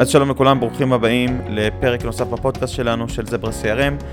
[0.00, 4.04] אז שלום לכולם, ברוכים הבאים לפרק נוסף בפודקאסט שלנו של זברה CRM.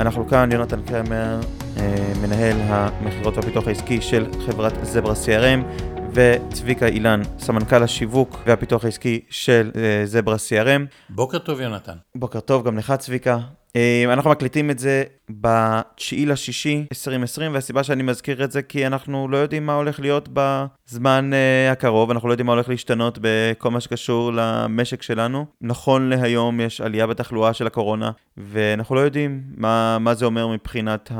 [0.00, 1.40] אנחנו כאן, יונתן קרמר,
[1.76, 5.82] אה, מנהל המכירות והפיתוח העסקי של חברת זברה CRM,
[6.12, 11.10] וצביקה אילן, סמנכ"ל השיווק והפיתוח העסקי של אה, זברה CRM.
[11.10, 11.96] בוקר טוב, יונתן.
[12.14, 13.38] בוקר טוב גם לך, צביקה.
[13.76, 15.04] אה, אנחנו מקליטים את זה
[15.40, 20.28] ב-9 לשישי 2020, והסיבה שאני מזכיר את זה כי אנחנו לא יודעים מה הולך להיות
[20.32, 25.46] בזמן uh, הקרוב, אנחנו לא יודעים מה הולך להשתנות בכל מה שקשור למשק שלנו.
[25.60, 31.10] נכון להיום יש עלייה בתחלואה של הקורונה, ואנחנו לא יודעים מה, מה זה אומר מבחינת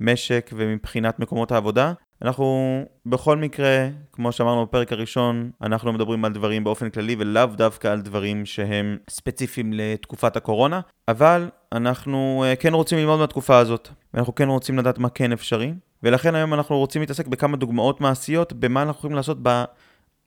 [0.00, 1.92] המשק ומבחינת מקומות העבודה.
[2.22, 7.88] אנחנו בכל מקרה, כמו שאמרנו בפרק הראשון, אנחנו מדברים על דברים באופן כללי ולאו דווקא
[7.88, 14.34] על דברים שהם ספציפיים לתקופת הקורונה, אבל אנחנו אה, כן רוצים ללמוד מהתקופה הזאת, ואנחנו
[14.34, 15.72] כן רוצים לדעת מה כן אפשרי,
[16.02, 19.42] ולכן היום אנחנו רוצים להתעסק בכמה דוגמאות מעשיות, במה אנחנו יכולים לעשות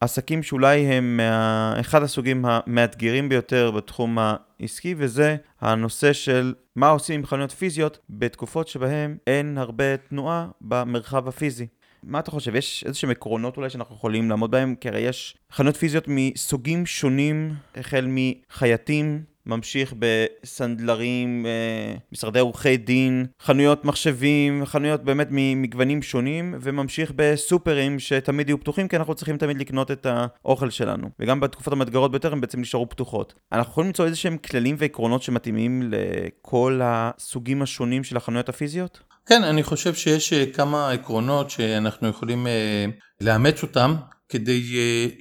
[0.04, 1.74] בעסקים שאולי הם מה...
[1.80, 8.68] אחד הסוגים המאתגרים ביותר בתחום העסקי, וזה הנושא של מה עושים עם חנויות פיזיות בתקופות
[8.68, 11.68] שבהן אין הרבה תנועה במרחב הפיזי.
[12.04, 12.56] מה אתה חושב?
[12.56, 14.76] יש איזה שהם עקרונות אולי שאנחנו יכולים לעמוד בהם?
[14.76, 23.26] כי הרי יש חנויות פיזיות מסוגים שונים, החל מחייטים, ממשיך בסנדלרים, אה, משרדי עורכי דין,
[23.42, 29.58] חנויות מחשבים, חנויות באמת ממגוונים שונים, וממשיך בסופרים שתמיד יהיו פתוחים, כי אנחנו צריכים תמיד
[29.58, 31.10] לקנות את האוכל שלנו.
[31.20, 33.34] וגם בתקופות המאתגרות ביותר הם בעצם נשארו פתוחות.
[33.52, 39.00] אנחנו יכולים למצוא איזה שהם כללים ועקרונות שמתאימים לכל הסוגים השונים של החנויות הפיזיות?
[39.26, 42.86] כן, אני חושב שיש אה, כמה עקרונות שאנחנו יכולים אה,
[43.22, 43.96] לאמץ אותם
[44.30, 44.62] כדי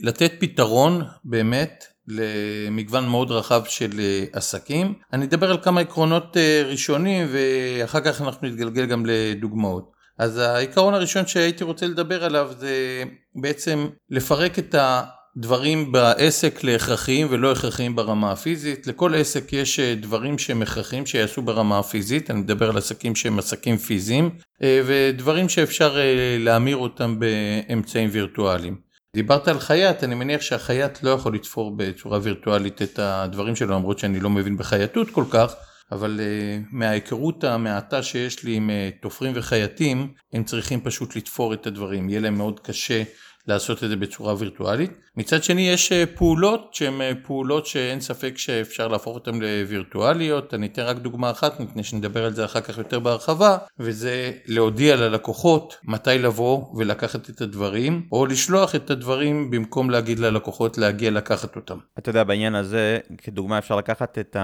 [0.01, 4.01] לתת פתרון באמת למגוון מאוד רחב של
[4.33, 4.95] עסקים.
[5.13, 9.93] אני אדבר על כמה עקרונות ראשונים ואחר כך אנחנו נתגלגל גם לדוגמאות.
[10.19, 15.03] אז העיקרון הראשון שהייתי רוצה לדבר עליו זה בעצם לפרק את ה...
[15.37, 18.87] דברים בעסק להכרחיים ולא הכרחיים ברמה הפיזית.
[18.87, 23.39] לכל עסק יש אה, דברים שהם הכרחיים שיעשו ברמה הפיזית, אני מדבר על עסקים שהם
[23.39, 24.31] עסקים פיזיים,
[24.63, 28.92] אה, ודברים שאפשר אה, להמיר אותם באמצעים וירטואליים.
[29.17, 33.99] דיברת על חייט, אני מניח שהחייט לא יכול לתפור בצורה וירטואלית את הדברים שלו, למרות
[33.99, 35.55] שאני לא מבין בחייטות כל כך,
[35.93, 41.67] אבל uh, מההיכרות המעטה שיש לי עם uh, תופרים וחייטים, הם צריכים פשוט לתפור את
[41.67, 43.03] הדברים, יהיה להם מאוד קשה
[43.47, 44.91] לעשות את זה בצורה וירטואלית.
[45.17, 50.55] מצד שני יש אה, פעולות שהן אה, פעולות שאין ספק שאפשר להפוך אותן לווירטואליות.
[50.55, 54.97] אני אתן רק דוגמה אחת מפני שנדבר על זה אחר כך יותר בהרחבה, וזה להודיע
[54.97, 61.57] ללקוחות מתי לבוא ולקחת את הדברים, או לשלוח את הדברים במקום להגיד ללקוחות להגיע לקחת
[61.57, 61.79] אותם.
[61.99, 64.37] אתה יודע, בעניין הזה, כדוגמה אפשר לקחת את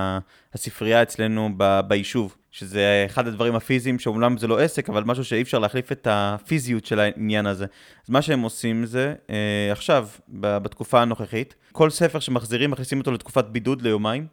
[0.55, 1.51] הספרייה אצלנו
[1.89, 2.37] ביישוב.
[2.51, 6.87] שזה אחד הדברים הפיזיים, שאומנם זה לא עסק, אבל משהו שאי אפשר להחליף את הפיזיות
[6.87, 7.67] של העניין הזה.
[8.05, 13.45] אז מה שהם עושים זה, אה, עכשיו, בתקופה הנוכחית, כל ספר שמחזירים, מכניסים אותו לתקופת
[13.45, 14.27] בידוד ליומיים,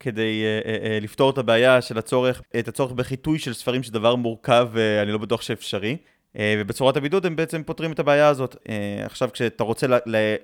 [0.00, 4.14] כדי אה, אה, אה, לפתור את הבעיה של הצורך, את הצורך בחיטוי של ספרים, שדבר
[4.14, 5.96] מורכב ואני לא בטוח שאפשרי.
[6.38, 8.56] אה, ובצורת הבידוד הם בעצם פותרים את הבעיה הזאת.
[8.68, 9.86] אה, עכשיו, כשאתה רוצה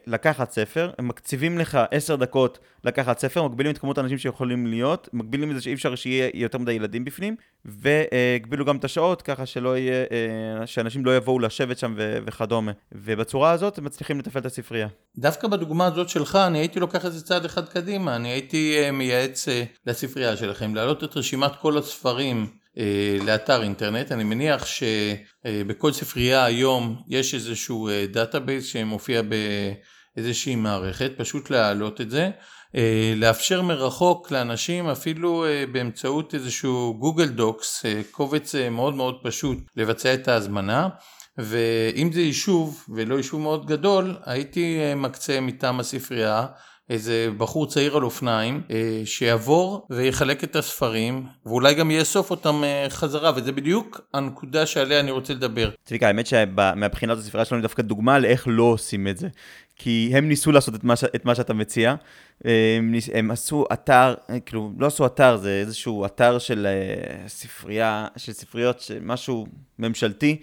[0.07, 5.09] לקחת ספר, הם מקציבים לך עשר דקות לקחת ספר, מגבילים את כמות האנשים שיכולים להיות,
[5.13, 9.47] מגבילים את זה שאי אפשר שיהיה יותר מדי ילדים בפנים, והגבילו גם את השעות, ככה
[9.47, 11.95] שלא יהיה, אה, שאנשים לא יבואו לשבת שם
[12.27, 12.73] וכדומה.
[12.93, 14.89] ובצורה הזאת הם מצליחים לתפעל את הספרייה.
[15.19, 19.49] דווקא בדוגמה הזאת שלך, אני הייתי לוקח את זה צעד אחד קדימה, אני הייתי מייעץ
[19.87, 22.62] לספרייה שלכם להעלות את רשימת כל הספרים.
[22.79, 24.13] אה, לאתר אינטרנט.
[24.13, 29.23] אני מניח שבכל ספרייה היום יש איזשהו database שמופיע
[30.17, 32.31] באיזושהי מערכת, פשוט להעלות את זה.
[32.77, 40.15] אה, לאפשר מרחוק לאנשים אפילו אה, באמצעות איזשהו גוגל דוקס, קובץ מאוד מאוד פשוט לבצע
[40.15, 40.89] את ההזמנה.
[41.39, 46.47] ואם זה יישוב ולא יישוב מאוד גדול, הייתי מקצה מטעם הספרייה
[46.91, 52.87] איזה בחור צעיר על אופניים אה, שיעבור ויחלק את הספרים ואולי גם יאסוף אותם אה,
[52.89, 55.71] חזרה וזה בדיוק הנקודה שעליה אני רוצה לדבר.
[55.85, 59.29] צביקה האמת שמהבחינת הספרייה שלנו דווקא דוגמה לאיך לא עושים את זה.
[59.77, 60.95] כי הם ניסו לעשות את מה.
[61.15, 61.95] את מה שאתה מציע,
[62.45, 63.09] הם, ניס...
[63.15, 64.15] הם עשו אתר,
[64.47, 69.47] כאילו, לא עשו אתר, זה איזשהו אתר של אה, ספרייה, של ספריות, משהו
[69.79, 70.41] ממשלתי,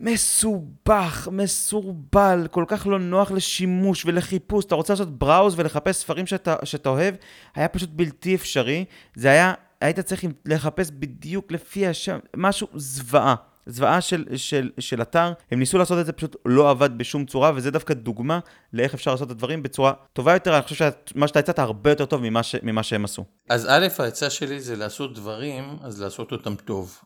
[0.00, 4.64] מסובך, מסורבל, כל כך לא נוח לשימוש ולחיפוש.
[4.64, 7.14] אתה רוצה לעשות בראוז ולחפש ספרים שאתה, שאתה אוהב,
[7.54, 8.84] היה פשוט בלתי אפשרי.
[9.14, 13.34] זה היה, היית צריך לחפש בדיוק לפי השם, משהו זוועה.
[13.66, 17.52] זוועה של, של, של אתר, הם ניסו לעשות את זה, פשוט לא עבד בשום צורה,
[17.54, 18.38] וזה דווקא דוגמה
[18.72, 20.54] לאיך אפשר לעשות את הדברים בצורה טובה יותר.
[20.54, 23.24] אני חושב שמה שאתה הצעת הרבה יותר טוב ממה, ש, ממה שהם עשו.
[23.48, 26.98] אז א', העצה שלי זה לעשות דברים, אז לעשות אותם טוב.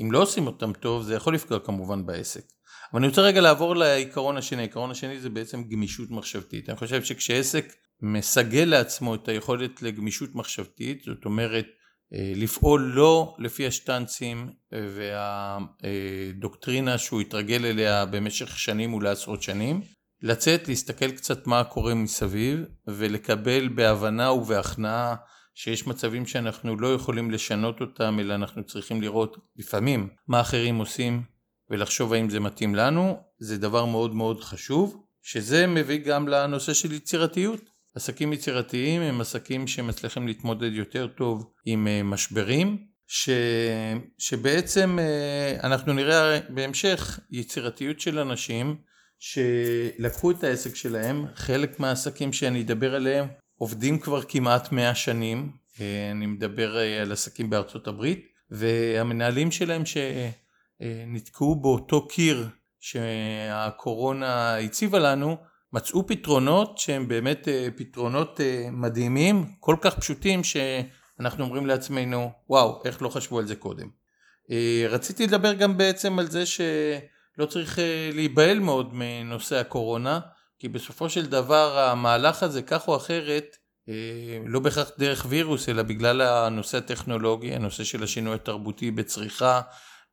[0.00, 2.44] אם לא עושים אותם טוב, זה יכול לפגוע כמובן בעסק.
[2.92, 6.68] אבל אני רוצה רגע לעבור לעיקרון השני, העיקרון השני זה בעצם גמישות מחשבתית.
[6.68, 7.72] אני חושב שכשעסק
[8.02, 11.66] מסגל לעצמו את היכולת לגמישות מחשבתית, זאת אומרת
[12.14, 14.50] אה, לפעול לא לפי השטנצים
[16.32, 19.80] והדוקטרינה שהוא התרגל אליה במשך שנים אולי עשרות שנים,
[20.22, 25.14] לצאת, להסתכל קצת מה קורה מסביב ולקבל בהבנה ובהכנעה
[25.58, 31.22] שיש מצבים שאנחנו לא יכולים לשנות אותם אלא אנחנו צריכים לראות לפעמים מה אחרים עושים
[31.70, 36.92] ולחשוב האם זה מתאים לנו, זה דבר מאוד מאוד חשוב, שזה מביא גם לנושא של
[36.92, 37.60] יצירתיות.
[37.94, 43.30] עסקים יצירתיים הם עסקים שמצליחים להתמודד יותר טוב עם אה, משברים, ש...
[44.18, 48.76] שבעצם אה, אנחנו נראה בהמשך יצירתיות של אנשים
[49.18, 53.26] שלקחו את העסק שלהם, חלק מהעסקים שאני אדבר עליהם
[53.58, 59.82] עובדים כבר כמעט 100 שנים, אה, אני מדבר על עסקים בארצות הברית, והמנהלים שלהם
[60.80, 62.48] שנתקעו באותו קיר
[62.80, 65.36] שהקורונה הציבה לנו,
[65.72, 72.82] מצאו פתרונות שהם באמת אה, פתרונות אה, מדהימים, כל כך פשוטים שאנחנו אומרים לעצמנו, וואו,
[72.84, 73.88] איך לא חשבו על זה קודם.
[74.50, 77.78] אה, רציתי לדבר גם בעצם על זה שלא צריך
[78.12, 80.20] להיבהל מאוד מנושא הקורונה,
[80.58, 83.56] כי בסופו של דבר המהלך הזה כך או אחרת,
[84.46, 89.60] לא בהכרח דרך וירוס, אלא בגלל הנושא הטכנולוגי, הנושא של השינוי התרבותי בצריכה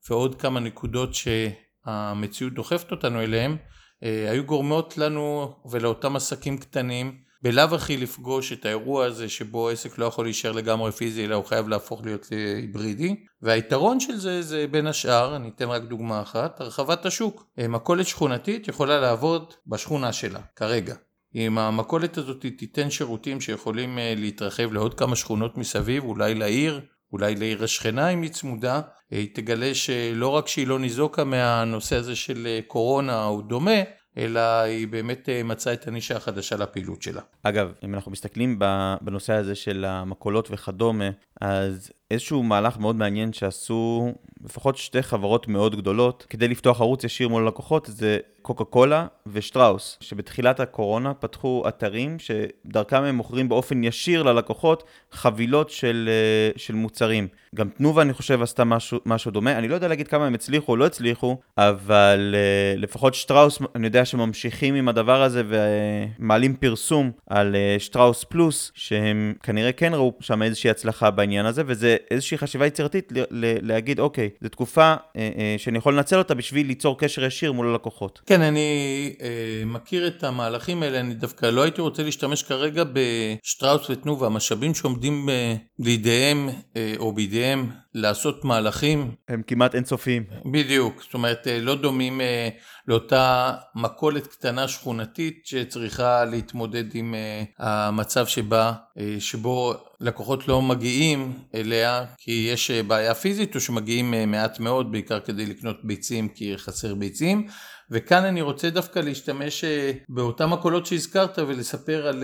[0.09, 3.57] ועוד כמה נקודות שהמציאות דוחפת אותנו אליהם,
[4.03, 9.97] אה, היו גורמות לנו ולאותם עסקים קטנים בלאו הכי לפגוש את האירוע הזה שבו עסק
[9.97, 14.65] לא יכול להישאר לגמרי פיזי אלא הוא חייב להפוך להיות היברידי והיתרון של זה זה
[14.71, 17.45] בין השאר, אני אתן רק דוגמה אחת, הרחבת השוק.
[17.59, 20.95] אה, מכולת שכונתית יכולה לעבוד בשכונה שלה כרגע.
[21.35, 26.81] אם המכולת הזאת תיתן שירותים שיכולים אה, להתרחב לעוד כמה שכונות מסביב, אולי לעיר,
[27.13, 28.81] אולי לעיר השכנה אם היא צמודה,
[29.11, 33.81] היא תגלה שלא רק שהיא לא ניזוקה מהנושא הזה של אה, קורונה או דומה,
[34.17, 37.21] אלא היא באמת אה, מצאה את הנישה החדשה לפעילות שלה.
[37.43, 38.59] אגב, אם אנחנו מסתכלים
[39.01, 41.09] בנושא הזה של המכולות וכדומה,
[41.41, 44.11] אז איזשהו מהלך מאוד מעניין שעשו
[44.43, 49.97] לפחות שתי חברות מאוד גדולות כדי לפתוח ערוץ ישיר מול הלקוחות, זה קוקה קולה ושטראוס,
[50.01, 57.27] שבתחילת הקורונה פתחו אתרים שדרכם הם מוכרים באופן ישיר ללקוחות חבילות של, אה, של מוצרים.
[57.55, 59.57] גם תנובה, אני חושב, עשתה משהו, משהו דומה.
[59.57, 63.87] אני לא יודע להגיד כמה הם הצליחו או לא הצליחו, אבל uh, לפחות שטראוס, אני
[63.87, 70.13] יודע שממשיכים עם הדבר הזה ומעלים פרסום על uh, שטראוס פלוס, שהם כנראה כן ראו
[70.19, 73.13] שם איזושהי הצלחה בעניין הזה, וזה איזושהי חשיבה יצירתית
[73.61, 75.17] להגיד, אוקיי, זו תקופה uh, uh,
[75.57, 78.21] שאני יכול לנצל אותה בשביל ליצור קשר ישיר מול הלקוחות.
[78.25, 79.21] כן, אני uh,
[79.65, 85.29] מכיר את המהלכים האלה, אני דווקא לא הייתי רוצה להשתמש כרגע בשטראוס ותנובה, המשאבים שעומדים
[85.29, 89.11] uh, לידיהם uh, או בידיהם לעשות מהלכים.
[89.27, 90.23] הם כמעט אינסופיים.
[90.51, 92.49] בדיוק, זאת אומרת אה, לא דומים אה,
[92.87, 98.73] לאותה מכולת קטנה שכונתית שצריכה להתמודד עם אה, המצב שבה,
[99.19, 105.45] שבו לקוחות לא מגיעים אליה כי יש בעיה פיזית או שמגיעים מעט מאוד בעיקר כדי
[105.45, 107.47] לקנות ביצים כי חסר ביצים.
[107.91, 109.63] וכאן אני רוצה דווקא להשתמש
[110.09, 112.23] באותן מכולות שהזכרת ולספר על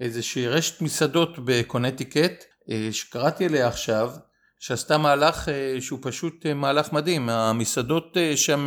[0.00, 2.44] איזושהי רשת מסעדות בקונטיקט
[2.90, 4.10] שקראתי עליה עכשיו
[4.58, 7.28] שעשתה מהלך אה, שהוא פשוט אה, מהלך מדהים.
[7.28, 8.66] המסעדות אה, שם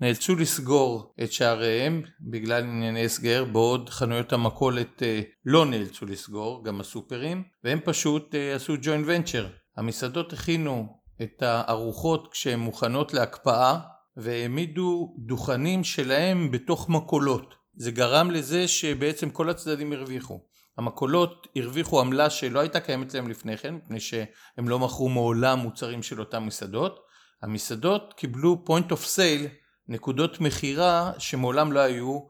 [0.00, 5.02] נאלצו לסגור את שעריהם בגלל ענייני הסגר, בעוד חנויות המכולת
[5.44, 9.46] לא נאלצו לסגור, גם הסופרים, והם פשוט עשו ג'וינט ונצ'ר.
[9.76, 10.86] המסעדות הכינו
[11.22, 13.78] את הארוחות כשהן מוכנות להקפאה
[14.16, 17.54] והעמידו דוכנים שלהם בתוך מכולות.
[17.76, 20.40] זה גרם לזה שבעצם כל הצדדים הרוויחו.
[20.78, 26.02] המכולות הרוויחו עמלה שלא הייתה קיימת להם לפני כן, מפני שהם לא מכרו מעולם מוצרים
[26.02, 27.00] של אותם מסעדות.
[27.42, 29.48] המסעדות קיבלו point of sale,
[29.88, 32.20] נקודות מכירה שמעולם לא היו,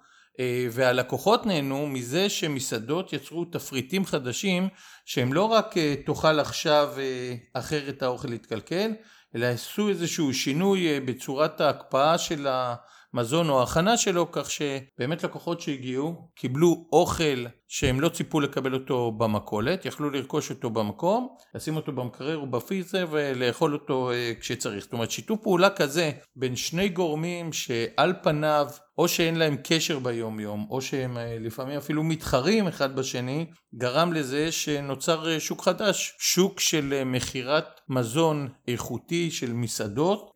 [0.41, 4.69] אה, והלקוחות נהנו מזה שמסעדות יצרו תפריטים חדשים
[5.05, 8.91] שהם לא רק אה, תאכל עכשיו אה, אחרת האוכל יתקלקל,
[9.37, 12.75] אלא עשו איזשהו שינוי בצורת ההקפאה של ה...
[13.15, 19.13] מזון או הכנה שלו, כך שבאמת לקוחות שהגיעו קיבלו אוכל שהם לא ציפו לקבל אותו
[19.13, 24.85] במכולת, יכלו לרכוש אותו במקום, לשים אותו במקרר או בפיזר ולאכול אותו אה, כשצריך.
[24.85, 28.67] זאת אומרת שיתוף פעולה כזה בין שני גורמים שעל פניו
[28.99, 34.13] או שאין להם קשר ביום יום או שהם אה, לפעמים אפילו מתחרים אחד בשני גרם
[34.13, 40.31] לזה שנוצר אה, שוק חדש, שוק של מכירת מזון איכותי של מסעדות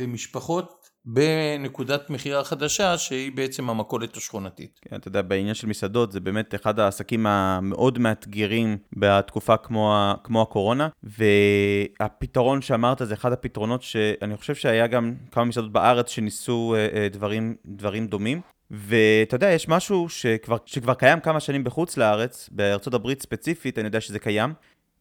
[0.00, 4.80] למשפחות בנקודת מכירה חדשה שהיא בעצם המכולת השכונתית.
[4.82, 10.14] כן, אתה יודע, בעניין של מסעדות זה באמת אחד העסקים המאוד מאתגרים בתקופה כמו, ה,
[10.24, 16.74] כמו הקורונה, והפתרון שאמרת זה אחד הפתרונות שאני חושב שהיה גם כמה מסעדות בארץ שניסו
[16.76, 18.40] אה, אה, דברים, דברים דומים.
[18.70, 23.86] ואתה יודע, יש משהו שכבר, שכבר קיים כמה שנים בחוץ לארץ, בארצות הברית ספציפית, אני
[23.86, 24.52] יודע שזה קיים,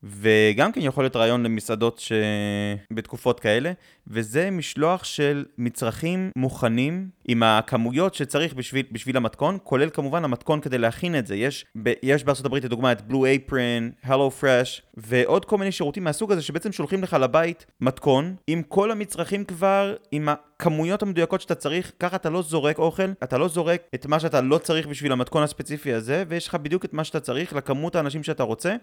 [0.04, 3.72] וגם כן יכול להיות רעיון למסעדות שבתקופות כאלה,
[4.08, 10.78] וזה משלוח של מצרכים מוכנים עם הכמויות שצריך בשביל, בשביל המתכון, כולל כמובן המתכון כדי
[10.78, 11.36] להכין את זה.
[11.36, 16.32] יש, ב, יש הברית לדוגמה את בלו אייפרן, הלו פרש, ועוד כל מיני שירותים מהסוג
[16.32, 21.92] הזה שבעצם שולחים לך לבית מתכון עם כל המצרכים כבר, עם הכמויות המדויקות שאתה צריך,
[22.00, 25.44] ככה אתה לא זורק אוכל, אתה לא זורק את מה שאתה לא צריך בשביל המתכון
[25.44, 28.76] הספציפי הזה, ויש לך בדיוק את מה שאתה צריך לכמות האנשים שאתה רוצה,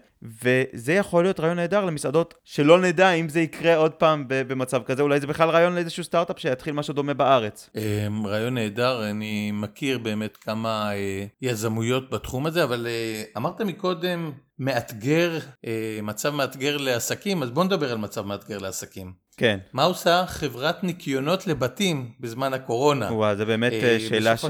[0.43, 5.03] וזה יכול להיות רעיון נהדר למסעדות שלא נדע אם זה יקרה עוד פעם במצב כזה,
[5.11, 7.69] אולי זה בכלל רעיון לאיזשהו סטארט-אפ שיתחיל משהו דומה בארץ.
[7.75, 14.31] אמ, רעיון נהדר, אני מכיר באמת כמה אה, יזמויות בתחום הזה, אבל אה, אמרת מקודם
[14.59, 19.13] מאתגר, אה, מצב מאתגר לעסקים, אז בוא נדבר על מצב מאתגר לעסקים.
[19.41, 19.59] כן.
[19.73, 23.13] מה עושה חברת ניקיונות לבתים בזמן הקורונה?
[23.13, 24.43] וואו, זו באמת אה, שאלה ש...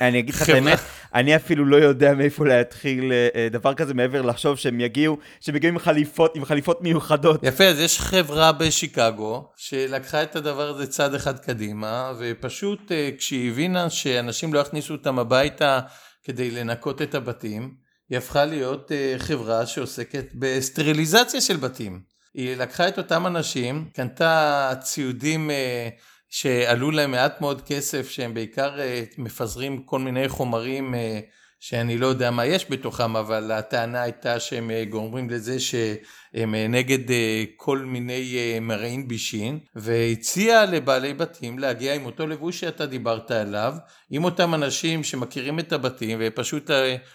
[0.00, 0.78] אני אגיד לך את האמת,
[1.14, 5.72] אני אפילו לא יודע מאיפה להתחיל אה, דבר כזה, מעבר לחשוב שהם יגיעו, שהם יגיעו
[5.72, 7.40] עם חליפות, עם חליפות מיוחדות.
[7.42, 13.90] יפה, אז יש חברה בשיקגו, שלקחה את הדבר הזה צעד אחד קדימה, ופשוט כשהיא הבינה
[13.90, 15.80] שאנשים לא יכניסו אותם הביתה
[16.24, 17.74] כדי לנקות את הבתים,
[18.10, 22.09] היא הפכה להיות חברה שעוסקת בסטריליזציה של בתים.
[22.34, 25.88] היא לקחה את אותם אנשים, קנתה ציודים אה,
[26.28, 31.20] שעלו להם מעט מאוד כסף, שהם בעיקר אה, מפזרים כל מיני חומרים אה,
[31.60, 37.14] שאני לא יודע מה יש בתוכם, אבל הטענה הייתה שהם גורמים לזה שהם נגד
[37.56, 43.74] כל מיני מרעין בישין, והציע לבעלי בתים להגיע עם אותו לבוש שאתה דיברת עליו,
[44.10, 46.70] עם אותם אנשים שמכירים את הבתים ופשוט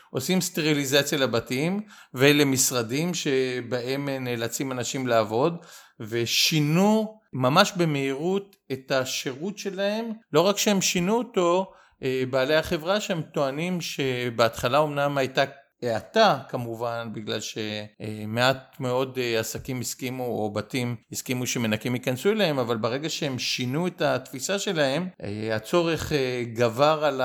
[0.09, 1.81] עושים סטריליזציה לבתים
[2.13, 5.57] ולמשרדים שבהם נאלצים אנשים לעבוד,
[5.99, 11.84] ושינו ממש במהירות את השירות שלהם, לא רק שהם שינו אותו, אה,
[12.29, 15.43] בעלי החברה שהם טוענים שבהתחלה אמנם הייתה
[15.83, 22.77] האטה כמובן בגלל שמעט מאוד אה, עסקים הסכימו או בתים הסכימו שמנקים ייכנסו אליהם אבל
[22.77, 26.11] ברגע שהם שינו את התפיסה שלהם אה, הצורך
[26.53, 27.21] גבר על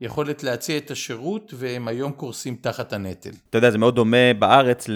[0.00, 3.30] היכולת להציע את השירות והם היום קורסים תחת הנטל.
[3.50, 4.86] אתה יודע זה מאוד דומה בארץ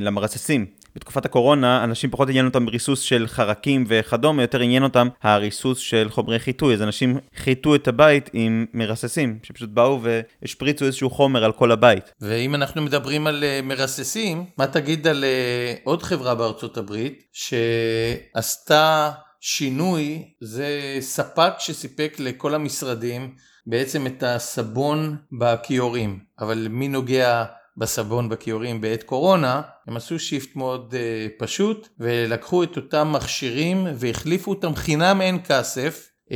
[0.00, 0.66] למרססים
[0.96, 6.08] בתקופת הקורונה, אנשים פחות עניין אותם ריסוס של חרקים וכדומה, יותר עניין אותם הריסוס של
[6.10, 6.74] חומרי חיטוי.
[6.74, 12.12] אז אנשים חיטו את הבית עם מרססים, שפשוט באו והשפריצו איזשהו חומר על כל הבית.
[12.20, 19.10] ואם אנחנו מדברים על אה, מרססים, מה תגיד על אה, עוד חברה בארצות הברית, שעשתה
[19.40, 23.34] שינוי, זה ספק שסיפק לכל המשרדים
[23.66, 27.44] בעצם את הסבון בכיורים, אבל מי נוגע
[27.76, 34.50] בסבון בכיורים בעת קורונה, הם עשו שיפט מאוד uh, פשוט ולקחו את אותם מכשירים והחליפו
[34.50, 36.32] אותם חינם אין כסף uh,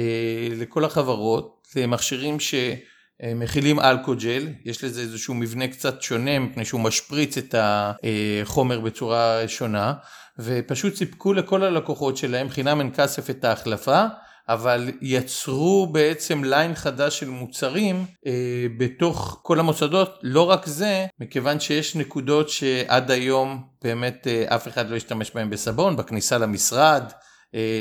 [0.57, 7.55] לכל החברות, למכשירים שמכילים אלכוג'ל, יש לזה איזשהו מבנה קצת שונה מפני שהוא משפריץ את
[7.59, 9.93] החומר בצורה שונה
[10.38, 14.05] ופשוט סיפקו לכל הלקוחות שלהם חינם אין כסף את ההחלפה
[14.49, 18.33] אבל יצרו בעצם ליין חדש של מוצרים אה,
[18.79, 24.91] בתוך כל המוסדות, לא רק זה, מכיוון שיש נקודות שעד היום באמת אה, אף אחד
[24.91, 27.12] לא השתמש בהם בסבון, בכניסה למשרד,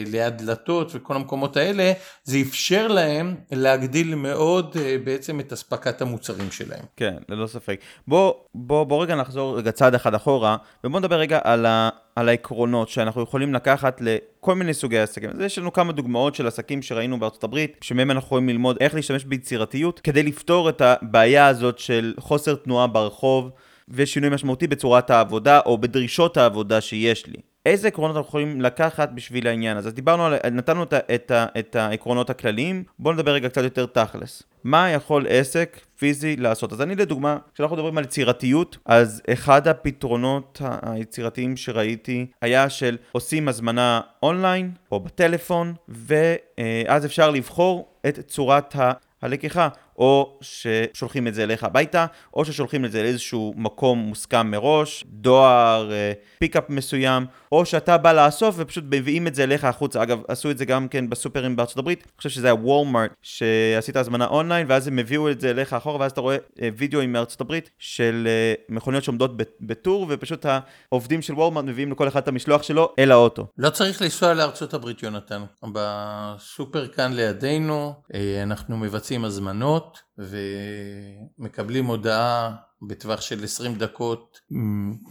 [0.06, 1.92] ליד דלתות וכל המקומות האלה,
[2.24, 6.84] זה אפשר להם להגדיל מאוד אה, בעצם את אספקת המוצרים שלהם.
[6.98, 7.80] כן, ללא ספק.
[8.08, 12.30] בוא, בוא, בוא רגע נחזור רגע צעד אחד אחורה, ובוא נדבר רגע על, ה, על
[12.30, 15.30] העקרונות שאנחנו יכולים לקחת לכל מיני סוגי עסקים.
[15.30, 18.96] אז יש לנו כמה דוגמאות של עסקים שראינו בארצות הברית, שמהם אנחנו יכולים ללמוד איך
[18.96, 23.52] להשתמש ביצירתיות כדי לפתור את הבעיה הזאת של חוסר תנועה ברחוב.
[23.90, 27.55] ושינוי משמעותי בצורת העבודה או בדרישות העבודה שיש לי.
[27.66, 29.90] איזה עקרונות אנחנו יכולים לקחת בשביל העניין הזה?
[29.90, 34.44] אז דיברנו על, נתנו את, את, את העקרונות הכלליים, בואו נדבר רגע קצת יותר תכלס.
[34.64, 36.74] מה יכול עסק פיזי לעשות?
[36.74, 43.48] אז אני לדוגמה, כשאנחנו מדברים על יצירתיות, אז אחד הפתרונות היצירתיים שראיתי היה של עושים
[43.48, 48.92] הזמנה אונליין או בטלפון, ואז אפשר לבחור את צורת ה...
[49.22, 55.04] הלקיחה, או ששולחים את זה אליך הביתה, או ששולחים את זה לאיזשהו מקום מוסכם מראש,
[55.08, 55.92] דואר,
[56.40, 60.04] pickup מסוים, או שאתה בא לאסוף ופשוט מביאים את זה אליך החוצה.
[60.04, 63.96] אגב, עשו את זה גם כן בסופרים בארצות הברית, אני חושב שזה היה וולמארט, שעשית
[63.96, 66.38] הזמנה אונליין, ואז הם הביאו את זה אליך אחורה, ואז אתה רואה
[66.78, 68.28] וידאוים מארצות הברית של
[68.70, 70.46] מכוניות שעומדות בטור, ופשוט
[70.92, 73.48] העובדים של וולמארט מביאים לכל אחד את המשלוח שלו אל האוטו.
[73.58, 75.44] לא צריך לנסוע לארצות הברית, יונתן.
[75.74, 77.94] בסופר כאן לידינו,
[78.44, 79.85] אנחנו מבצעים הזמנות
[80.18, 82.56] ומקבלים הודעה
[82.88, 84.40] בטווח של 20 דקות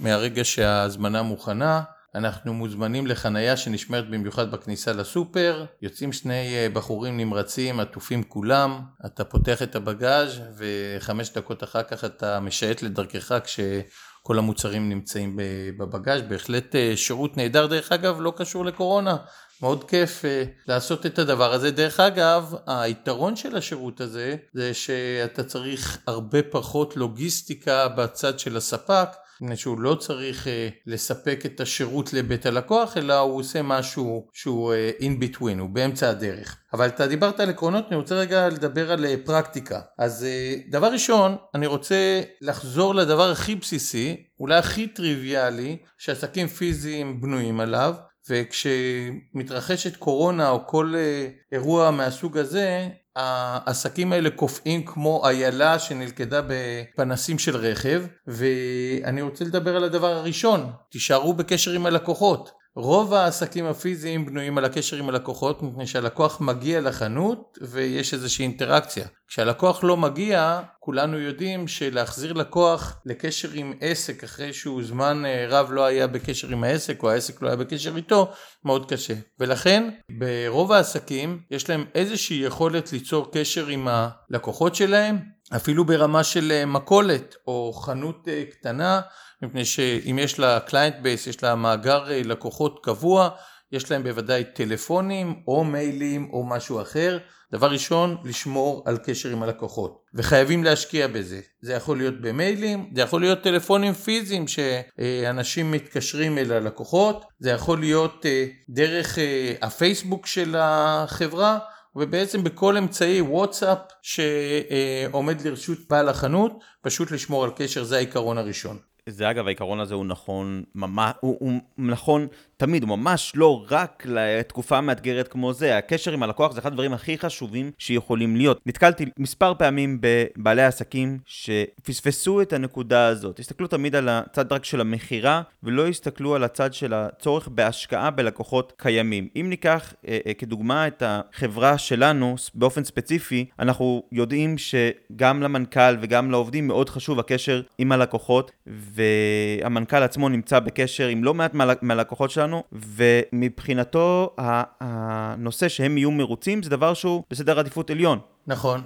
[0.01, 1.83] מהרגע שההזמנה מוכנה.
[2.15, 9.63] אנחנו מוזמנים לחנייה שנשמרת במיוחד בכניסה לסופר, יוצאים שני בחורים נמרצים, עטופים כולם, אתה פותח
[9.63, 15.39] את הבגאז' וחמש דקות אחר כך אתה משייט לדרכך כשכל המוצרים נמצאים
[15.79, 17.67] בבגאז', בהחלט שירות נהדר.
[17.67, 19.17] דרך אגב, לא קשור לקורונה,
[19.63, 21.71] מאוד כיף uh, לעשות את הדבר הזה.
[21.71, 29.09] דרך אגב, היתרון של השירות הזה זה שאתה צריך הרבה פחות לוגיסטיקה בצד של הספק,
[29.41, 30.49] מפני שהוא לא צריך uh,
[30.87, 36.11] לספק את השירות לבית הלקוח, אלא הוא עושה משהו שהוא uh, in between, הוא באמצע
[36.11, 36.57] הדרך.
[36.73, 39.81] אבל אתה דיברת על עקרונות, אני רוצה רגע לדבר על uh, פרקטיקה.
[39.99, 47.21] אז uh, דבר ראשון, אני רוצה לחזור לדבר הכי בסיסי, אולי הכי טריוויאלי, שעסקים פיזיים
[47.21, 47.95] בנויים עליו,
[48.31, 57.39] וכשמתרחשת קורונה או כל אה, אירוע מהסוג הזה, העסקים האלה קופאים כמו איילה שנלכדה בפנסים
[57.39, 62.64] של רכב, ואני רוצה לדבר על הדבר הראשון, תישארו בקשר עם הלקוחות.
[62.77, 69.07] רוב העסקים הפיזיים בנויים על הקשר עם הלקוחות מפני שהלקוח מגיע לחנות ויש איזושהי אינטראקציה.
[69.29, 75.69] כשהלקוח לא מגיע, כולנו יודעים שלהחזיר לקוח לקשר עם עסק אחרי שהוא זמן אה, רב
[75.71, 78.33] לא היה בקשר עם העסק או העסק לא היה בקשר איתו,
[78.65, 79.15] מאוד קשה.
[79.41, 85.19] ולכן ברוב העסקים יש להם איזושהי יכולת ליצור קשר עם הלקוחות שלהם,
[85.57, 89.01] אפילו ברמה של אה, מכולת או חנות אה, קטנה.
[89.43, 93.29] מפני שאם יש לה client base, יש לה מאגר אה, לקוחות קבוע,
[93.73, 97.19] יש להם בוודאי טלפונים או מיילים או משהו אחר.
[97.53, 101.41] דבר ראשון, לשמור על קשר עם הלקוחות, וחייבים להשקיע בזה.
[101.63, 107.81] זה יכול להיות במיילים, זה יכול להיות טלפונים פיזיים שאנשים מתקשרים אל הלקוחות, זה יכול
[107.81, 111.59] להיות אה, דרך אה, הפייסבוק של החברה,
[111.97, 118.79] ובעצם בכל אמצעי וואטסאפ שעומד לרשות בעל החנות, פשוט לשמור על קשר, זה העיקרון הראשון.
[119.09, 124.07] זה אגב, העיקרון הזה הוא נכון, ממש, הוא, הוא נכון תמיד, הוא ממש לא רק
[124.07, 125.79] לתקופה מאתגרת כמו זה.
[125.79, 128.61] הקשר עם הלקוח זה אחד הדברים הכי חשובים שיכולים להיות.
[128.67, 133.39] נתקלתי מספר פעמים בבעלי עסקים שפספסו את הנקודה הזאת.
[133.39, 138.73] הסתכלו תמיד על הצד רק של המכירה, ולא הסתכלו על הצד של הצורך בהשקעה בלקוחות
[138.77, 139.29] קיימים.
[139.37, 146.31] אם ניקח אה, אה, כדוגמה את החברה שלנו, באופן ספציפי, אנחנו יודעים שגם למנכ"ל וגם
[146.31, 148.51] לעובדים מאוד חשוב הקשר עם הלקוחות,
[148.95, 152.63] והמנכ"ל עצמו נמצא בקשר עם לא מעט מהלקוחות שלנו.
[152.73, 154.35] ומבחינתו
[154.81, 158.19] הנושא שהם יהיו מרוצים זה דבר שהוא בסדר עדיפות עליון.
[158.47, 158.81] נכון.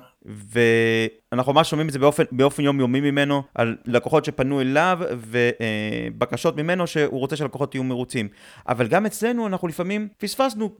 [1.32, 6.86] ואנחנו ממש שומעים את זה באופן, באופן יומיומי ממנו, על לקוחות שפנו אליו ובקשות ממנו
[6.86, 8.28] שהוא רוצה שהלקוחות יהיו מרוצים.
[8.68, 10.70] אבל גם אצלנו אנחנו לפעמים פספסנו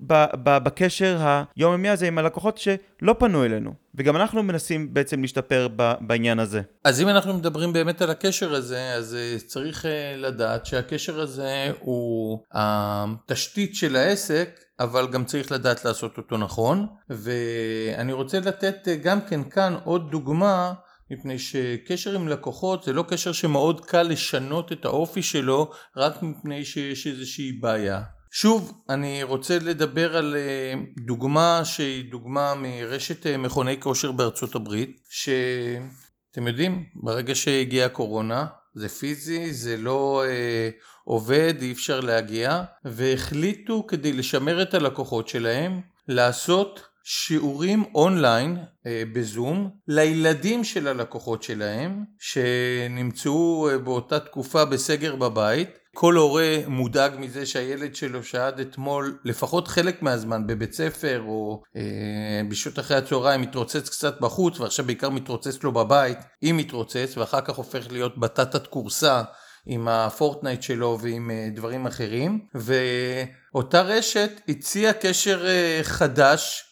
[0.45, 1.19] בקשר
[1.57, 3.73] היומיומי הזה עם הלקוחות שלא פנו אלינו.
[3.95, 5.69] וגם אנחנו מנסים בעצם להשתפר
[6.01, 6.61] בעניין הזה.
[6.85, 11.73] אז אם אנחנו מדברים באמת על הקשר הזה, אז אה, צריך אה, לדעת שהקשר הזה
[11.81, 14.61] הוא התשתית של העסק.
[14.81, 20.11] אבל גם צריך לדעת לעשות אותו נכון ואני רוצה לתת אה, גם כן כאן עוד
[20.11, 20.73] דוגמה
[21.11, 26.65] מפני שקשר עם לקוחות זה לא קשר שמאוד קל לשנות את האופי שלו רק מפני
[26.65, 28.03] שיש איזושהי בעיה.
[28.31, 30.75] שוב אני רוצה לדבר על אה,
[31.07, 38.47] דוגמה שהיא דוגמה מרשת אה, מכוני כושר בארצות הברית שאתם יודעים ברגע שהגיעה הקורונה
[38.79, 40.71] זה פיזי זה לא אה,
[41.05, 49.71] עובד, אי אפשר להגיע, והחליטו כדי לשמר את הלקוחות שלהם לעשות שיעורים אונליין אה, בזום
[49.89, 55.69] לילדים של הלקוחות שלהם שנמצאו אה, באותה תקופה בסגר בבית.
[56.01, 62.43] כל הורה מודאג מזה שהילד שלו שהד אתמול לפחות חלק מהזמן בבית ספר או אה,
[62.49, 67.57] בשעות אחרי הצהריים מתרוצץ קצת בחוץ ועכשיו בעיקר מתרוצץ לו בבית אם מתרוצץ ואחר כך
[67.57, 69.23] הופך להיות בטטת כורסה
[69.67, 72.41] עם הפורטנייט שלו ועם אה, דברים אחרים.
[72.55, 76.68] ואותה רשת הציעה קשר אה, חדש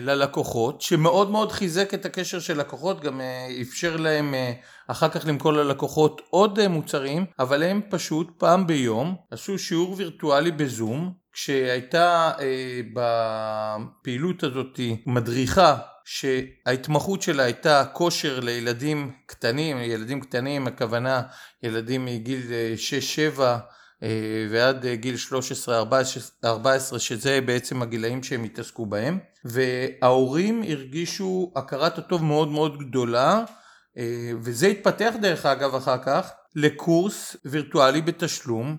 [0.00, 3.20] ללקוחות שמאוד מאוד חיזק את הקשר של לקוחות גם
[3.62, 4.34] אפשר להם
[4.86, 11.12] אחר כך למכור ללקוחות עוד מוצרים אבל הם פשוט פעם ביום עשו שיעור וירטואלי בזום
[11.32, 12.32] כשהייתה
[12.94, 21.22] בפעילות הזאת מדריכה שההתמחות שלה הייתה כושר לילדים קטנים, ילדים קטנים הכוונה
[21.62, 22.42] ילדים מגיל
[23.36, 23.40] 6-7
[24.50, 25.16] ועד גיל
[26.44, 26.46] 13-14
[26.98, 33.44] שזה בעצם הגילאים שהם התעסקו בהם וההורים הרגישו הכרת הטוב מאוד מאוד גדולה
[34.42, 38.76] וזה התפתח דרך אגב אחר כך לקורס וירטואלי בתשלום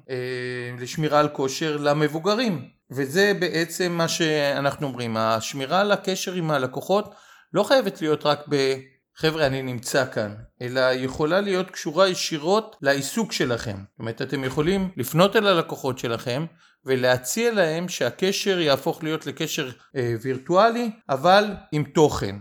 [0.80, 2.70] לשמירה על כושר למבוגרים.
[2.92, 7.16] וזה בעצם מה שאנחנו אומרים השמירה על הקשר עם הלקוחות
[7.54, 13.76] לא חייבת להיות רק בחבר'ה אני נמצא כאן אלא יכולה להיות קשורה ישירות לעיסוק שלכם.
[13.78, 16.46] זאת אומרת אתם יכולים לפנות אל הלקוחות שלכם
[16.86, 22.36] ולהציע להם שהקשר יהפוך להיות לקשר אה, וירטואלי אבל עם תוכן.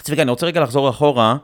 [0.00, 1.36] צביקה אני רוצה רגע לחזור אחורה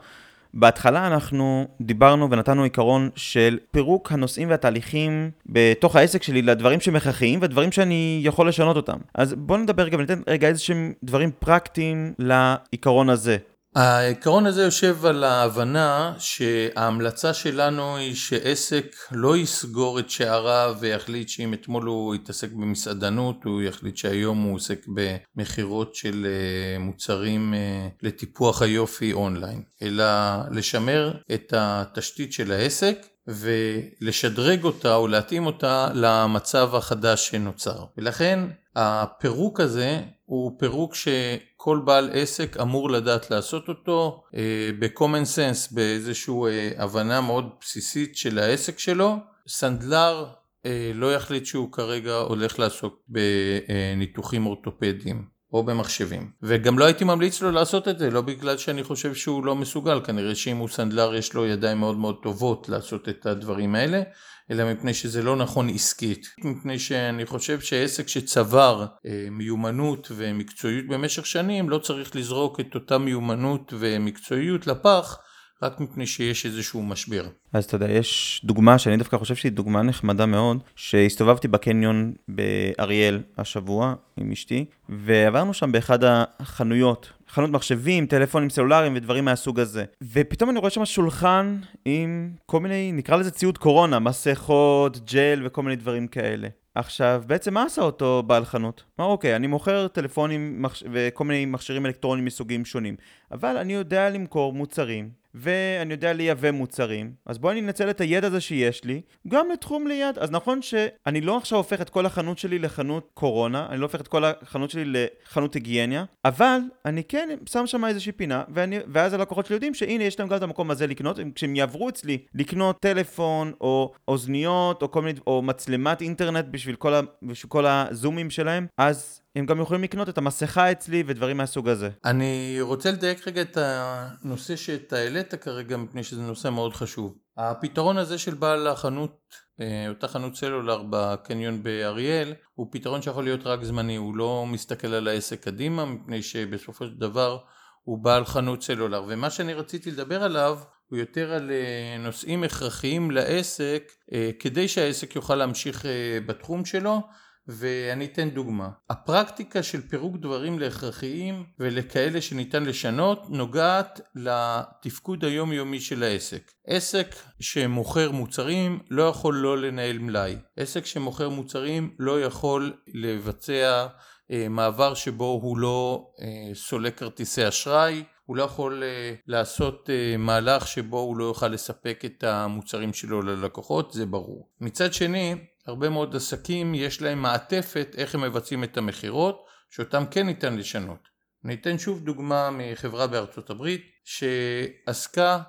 [0.54, 7.72] בהתחלה אנחנו דיברנו ונתנו עיקרון של פירוק הנושאים והתהליכים בתוך העסק שלי לדברים שמכרחיים ודברים
[7.72, 8.96] שאני יכול לשנות אותם.
[9.14, 13.36] אז בואו נדבר רגע וניתן רגע איזה שהם דברים פרקטיים לעיקרון הזה.
[13.76, 21.54] העיקרון הזה יושב על ההבנה שההמלצה שלנו היא שעסק לא יסגור את שעריו ויחליט שאם
[21.54, 28.62] אתמול הוא התעסק במסעדנות הוא יחליט שהיום הוא עוסק במכירות של אה, מוצרים אה, לטיפוח
[28.62, 30.04] היופי אונליין אלא
[30.50, 38.40] לשמר את התשתית של העסק ולשדרג אותה או להתאים אותה למצב החדש שנוצר ולכן
[38.76, 46.34] הפירוק הזה הוא פירוק שכל בעל עסק אמור לדעת לעשות אותו אה, ב-common sense, באיזושהי
[46.46, 49.16] אה, הבנה מאוד בסיסית של העסק שלו.
[49.48, 50.26] סנדלר
[50.66, 55.36] אה, לא יחליט שהוא כרגע הולך לעסוק בניתוחים אורתופדיים.
[55.52, 56.30] או במחשבים.
[56.42, 60.00] וגם לא הייתי ממליץ לו לעשות את זה, לא בגלל שאני חושב שהוא לא מסוגל,
[60.04, 64.02] כנראה שאם הוא סנדלר יש לו ידיים מאוד מאוד טובות לעשות את הדברים האלה,
[64.50, 66.35] אלא מפני שזה לא נכון עסקית.
[66.44, 72.98] מפני שאני חושב שעסק שצבר אה, מיומנות ומקצועיות במשך שנים לא צריך לזרוק את אותה
[72.98, 75.18] מיומנות ומקצועיות לפח
[75.62, 77.24] רק מפני שיש איזשהו משבר.
[77.52, 83.22] אז אתה יודע, יש דוגמה שאני דווקא חושב שהיא דוגמה נחמדה מאוד, שהסתובבתי בקניון באריאל
[83.38, 89.84] השבוע עם אשתי, ועברנו שם באחד החנויות, חנות מחשבים, טלפונים סלולריים ודברים מהסוג הזה.
[90.12, 95.62] ופתאום אני רואה שם שולחן עם כל מיני, נקרא לזה ציוד קורונה, מסכות, ג'ל וכל
[95.62, 96.48] מיני דברים כאלה.
[96.74, 98.84] עכשיו, בעצם מה עשה אותו בעל חנות?
[98.98, 100.84] מה אוקיי, אני מוכר טלפונים מחש...
[100.92, 102.96] וכל מיני מכשירים אלקטרוניים מסוגים שונים,
[103.32, 108.27] אבל אני יודע למכור מוצרים ואני יודע לייבא מוצרים, אז בואי אני אנצל את הידע
[108.27, 110.18] הזה שיש לי, גם לתחום ליד.
[110.18, 114.01] אז נכון שאני לא עכשיו הופך את כל החנות שלי לחנות קורונה, אני לא הופך
[114.01, 119.12] את כל החנות שלי לחנות היגייניה, אבל אני כן שם שם איזושהי פינה, ואני, ואז
[119.12, 122.81] הלקוחות שלי יודעים שהנה יש להם גם את המקום הזה לקנות, כשהם יעברו אצלי לקנות
[122.81, 128.31] טלפון, או אוזניות, או כל מיני, או מצלמת אינטרנט בשביל כל, ה, בשביל כל הזומים
[128.31, 131.90] שלהם, אז הם גם יכולים לקנות את המסכה אצלי ודברים מהסוג הזה.
[132.05, 137.18] אני רוצה לדייק רגע את הנושא שאתה העלית כרגע מפני שזה נושא מאוד חשוב.
[137.37, 139.18] הפתרון הזה של בעל החנות,
[139.61, 144.94] אה, אותה חנות סלולר בקניון באריאל, הוא פתרון שיכול להיות רק זמני, הוא לא מסתכל
[144.94, 147.38] על העסק קדימה מפני שבסופו של דבר
[147.83, 150.59] הוא בעל חנות סלולר ומה שאני רציתי לדבר עליו
[150.90, 155.85] הוא יותר על אה, נושאים הכרחיים לעסק אה, כדי שהעסק יוכל להמשיך
[156.27, 157.01] בתחום שלו
[157.48, 158.68] ואני אתן דוגמה.
[158.90, 166.52] הפרקטיקה של פירוק דברים להכרחיים ולכאלה שניתן לשנות נוגעת לתפקוד היומיומי של העסק.
[166.66, 170.37] עסק שמוכר מוצרים לא יכול לא לנהל מלאי.
[170.56, 173.87] עסק שמוכר מוצרים לא יכול לבצע
[174.30, 180.18] אה, מעבר שבו הוא לא אה, סולק כרטיסי אשראי הוא לא יכול uh, לעשות uh,
[180.18, 184.48] מהלך שבו הוא לא יוכל לספק את המוצרים שלו ללקוחות, זה ברור.
[184.61, 185.35] מצד שני,
[185.66, 191.09] הרבה מאוד עסקים יש להם מעטפת איך הם מבצעים את המכירות, שאותם כן ניתן לשנות.
[191.44, 195.40] אני אתן שוב דוגמה מחברה בארצות הברית שעסקה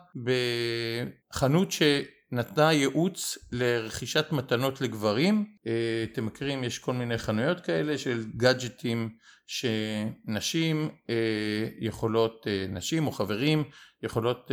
[1.34, 5.46] בחנות שנתנה ייעוץ לרכישת מתנות לגברים.
[5.68, 9.10] אה, אתם מכירים, יש כל מיני חנויות כאלה של גאדג'טים
[9.48, 11.16] שנשים אה,
[11.80, 13.64] יכולות, אה, נשים או חברים
[14.04, 14.52] יכולות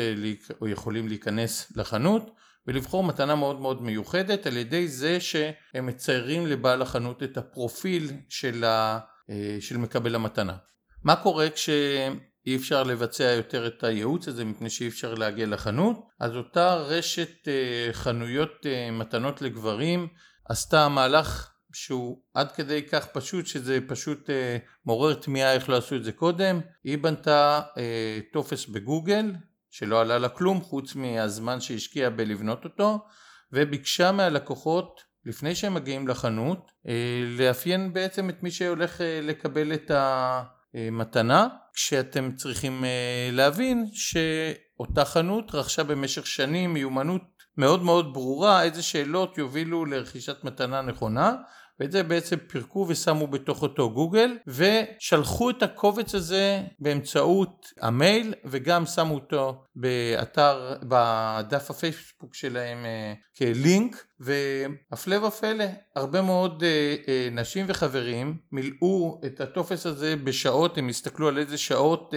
[0.60, 2.30] או יכולים להיכנס לחנות
[2.66, 8.64] ולבחור מתנה מאוד מאוד מיוחדת על ידי זה שהם מציירים לבעל החנות את הפרופיל של,
[8.64, 8.98] ה,
[9.30, 10.56] אה, של מקבל המתנה.
[11.04, 16.00] מה קורה כשאי אפשר לבצע יותר את הייעוץ הזה מפני שאי אפשר להגיע לחנות?
[16.20, 20.08] אז אותה רשת אה, חנויות אה, מתנות לגברים
[20.48, 24.30] עשתה מהלך שהוא עד כדי כך פשוט שזה פשוט
[24.86, 26.60] מעורר תמיהה איך לא עשו את זה קודם.
[26.84, 27.60] היא בנתה
[28.32, 29.32] טופס בגוגל
[29.70, 32.98] שלא עלה לה כלום חוץ מהזמן שהשקיעה בלבנות אותו
[33.52, 39.90] וביקשה מהלקוחות לפני שהם מגיעים לחנות אה, לאפיין בעצם את מי שהולך אה, לקבל את
[40.92, 42.84] מתנה, כשאתם צריכים
[43.32, 50.82] להבין שאותה חנות רכשה במשך שנים מיומנות מאוד מאוד ברורה איזה שאלות יובילו לרכישת מתנה
[50.82, 51.34] נכונה
[51.80, 58.86] ואת זה בעצם פירקו ושמו בתוך אותו גוגל ושלחו את הקובץ הזה באמצעות המייל וגם
[58.86, 65.64] שמו אותו באתר, בדף הפייסבוק שלהם אה, כלינק והפלא ופלא
[65.96, 71.58] הרבה מאוד אה, אה, נשים וחברים מילאו את הטופס הזה בשעות הם הסתכלו על איזה
[71.58, 72.14] שעות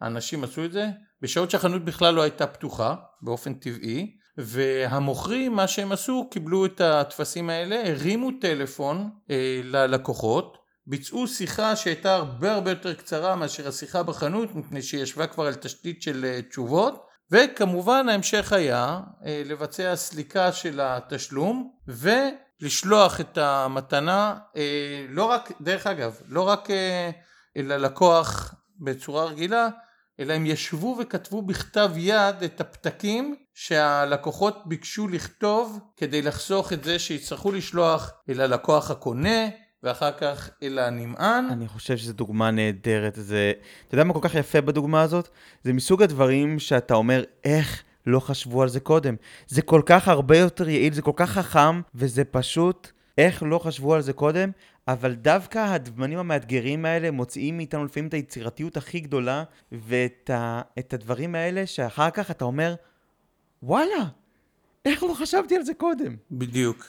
[0.00, 0.86] האנשים עשו את זה
[1.20, 7.50] בשעות שהחנות בכלל לא הייתה פתוחה באופן טבעי והמוכרים מה שהם עשו קיבלו את הטפסים
[7.50, 14.54] האלה הרימו טלפון אה, ללקוחות ביצעו שיחה שהייתה הרבה הרבה יותר קצרה מאשר השיחה בחנות
[14.54, 17.12] מפני שהיא ישבה כבר על תשתית של אה, תשובות.
[17.32, 25.86] וכמובן ההמשך היה אה, לבצע סליקה של התשלום ולשלוח את המתנה אה, לא רק דרך
[25.86, 27.10] אגב לא רק אה,
[27.56, 29.68] ללקוח בצורה רגילה
[30.20, 36.98] אלא הם ישבו וכתבו בכתב יד את הפתקים שהלקוחות ביקשו לכתוב כדי לחסוך את זה
[36.98, 39.48] שיצטרכו לשלוח אל הלקוח הקונה
[39.82, 41.46] ואחר כך אל הנמען.
[41.50, 43.14] אני חושב שזו דוגמה נהדרת.
[43.16, 43.52] זה,
[43.86, 45.28] אתה יודע מה כל כך יפה בדוגמה הזאת?
[45.62, 49.16] זה מסוג הדברים שאתה אומר, איך לא חשבו על זה קודם?
[49.46, 52.88] זה כל כך הרבה יותר יעיל, זה כל כך חכם, וזה פשוט,
[53.18, 54.50] איך לא חשבו על זה קודם?
[54.88, 60.60] אבל דווקא הדמנים המאתגרים האלה מוציאים מאיתנו לפעמים את היצירתיות הכי גדולה, ואת ה,
[60.92, 62.74] הדברים האלה שאחר כך אתה אומר,
[63.62, 64.04] וואלה,
[64.84, 66.16] איך לא חשבתי על זה קודם?
[66.30, 66.86] בדיוק.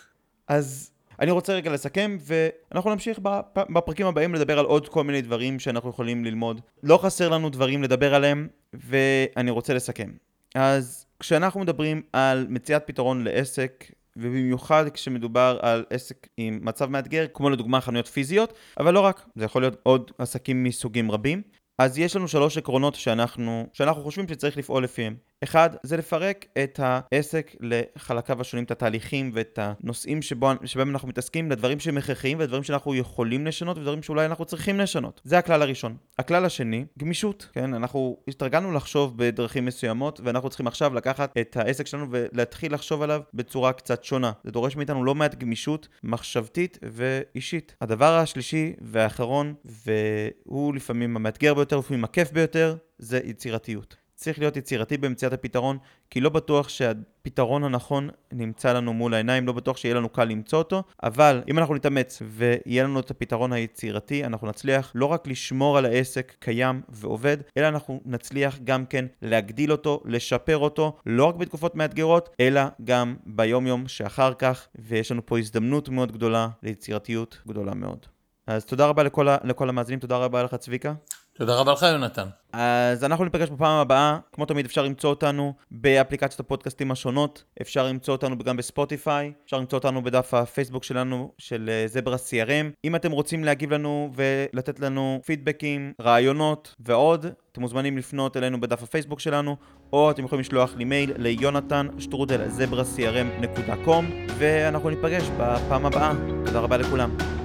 [0.47, 3.19] אז אני רוצה רגע לסכם, ואנחנו נמשיך
[3.55, 6.61] בפרקים הבאים לדבר על עוד כל מיני דברים שאנחנו יכולים ללמוד.
[6.83, 10.11] לא חסר לנו דברים לדבר עליהם, ואני רוצה לסכם.
[10.55, 17.49] אז כשאנחנו מדברים על מציאת פתרון לעסק, ובמיוחד כשמדובר על עסק עם מצב מאתגר, כמו
[17.49, 21.41] לדוגמה חנויות פיזיות, אבל לא רק, זה יכול להיות עוד עסקים מסוגים רבים.
[21.77, 25.15] אז יש לנו שלוש עקרונות שאנחנו, שאנחנו חושבים שצריך לפעול לפיהם.
[25.43, 31.51] אחד, זה לפרק את העסק לחלקיו השונים, את התהליכים ואת הנושאים שבו, שבהם אנחנו מתעסקים
[31.51, 35.21] לדברים שהם הכרחיים ודברים שאנחנו יכולים לשנות ודברים שאולי אנחנו צריכים לשנות.
[35.23, 35.97] זה הכלל הראשון.
[36.19, 37.49] הכלל השני, גמישות.
[37.53, 43.01] כן, אנחנו התרגלנו לחשוב בדרכים מסוימות ואנחנו צריכים עכשיו לקחת את העסק שלנו ולהתחיל לחשוב
[43.01, 44.31] עליו בצורה קצת שונה.
[44.43, 47.75] זה דורש מאיתנו לא מעט גמישות מחשבתית ואישית.
[47.81, 54.02] הדבר השלישי והאחרון, והוא לפעמים המאתגר ביותר, לפעמים הכיף ביותר, זה יצירתיות.
[54.23, 55.77] צריך להיות יצירתי במציאת הפתרון,
[56.09, 60.59] כי לא בטוח שהפתרון הנכון נמצא לנו מול העיניים, לא בטוח שיהיה לנו קל למצוא
[60.59, 65.77] אותו, אבל אם אנחנו נתאמץ ויהיה לנו את הפתרון היצירתי, אנחנו נצליח לא רק לשמור
[65.77, 71.35] על העסק קיים ועובד, אלא אנחנו נצליח גם כן להגדיל אותו, לשפר אותו, לא רק
[71.35, 77.41] בתקופות מאתגרות, אלא גם ביום יום שאחר כך, ויש לנו פה הזדמנות מאוד גדולה ליצירתיות
[77.47, 78.05] גדולה מאוד.
[78.47, 80.93] אז תודה רבה לכל, ה- לכל המאזינים, תודה רבה לך צביקה.
[81.37, 82.27] תודה רבה לך יונתן.
[82.53, 88.13] אז אנחנו ניפגש בפעם הבאה, כמו תמיד אפשר למצוא אותנו באפליקציות הפודקאסטים השונות, אפשר למצוא
[88.13, 92.85] אותנו גם בספוטיפיי, אפשר למצוא אותנו בדף הפייסבוק שלנו, של אה, זברה CRM.
[92.85, 98.83] אם אתם רוצים להגיב לנו ולתת לנו פידבקים, רעיונות ועוד, אתם מוזמנים לפנות אלינו בדף
[98.83, 99.55] הפייסבוק שלנו,
[99.93, 104.03] או אתם יכולים לשלוח לי מייל ליונתן שטרודל זברה CRM.com,
[104.37, 106.13] ואנחנו ניפגש בפעם הבאה.
[106.45, 107.42] תודה רבה לכולם.